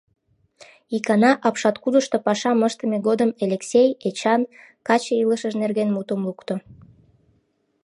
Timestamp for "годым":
3.07-3.29